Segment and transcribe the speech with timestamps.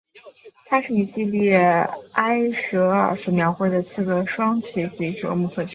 [0.65, 1.55] 它是一系列
[2.15, 5.69] 埃舍尔所描绘的四个双曲几何木刻之一。